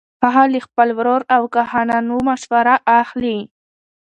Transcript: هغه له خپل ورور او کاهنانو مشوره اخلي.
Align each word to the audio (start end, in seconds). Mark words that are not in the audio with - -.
هغه 0.23 0.43
له 0.53 0.59
خپل 0.67 0.89
ورور 0.97 1.21
او 1.35 1.43
کاهنانو 1.55 2.15
مشوره 2.29 2.75
اخلي. 3.01 3.39